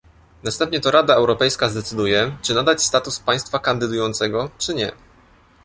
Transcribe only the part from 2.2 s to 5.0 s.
czy nadać status państwa kandydującego, czy nie